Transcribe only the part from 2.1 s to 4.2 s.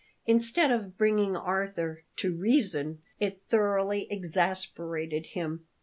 "to reason," it thoroughly